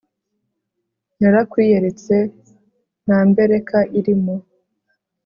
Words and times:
narakwiyeretse 1.19 2.15
nta 3.05 3.19
mbereka 3.29 3.77
irimo 3.99 4.35